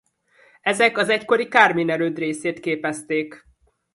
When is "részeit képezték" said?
2.17-3.47